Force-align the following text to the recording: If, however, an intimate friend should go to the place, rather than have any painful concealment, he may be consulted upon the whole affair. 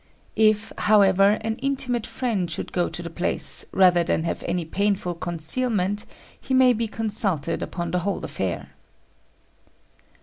If, 0.35 0.73
however, 0.79 1.37
an 1.41 1.57
intimate 1.57 2.07
friend 2.07 2.49
should 2.49 2.71
go 2.73 2.89
to 2.89 3.03
the 3.03 3.09
place, 3.11 3.65
rather 3.71 4.03
than 4.03 4.23
have 4.23 4.43
any 4.47 4.65
painful 4.65 5.13
concealment, 5.13 6.07
he 6.41 6.55
may 6.55 6.73
be 6.73 6.87
consulted 6.87 7.61
upon 7.61 7.91
the 7.91 7.99
whole 7.99 8.25
affair. 8.25 8.69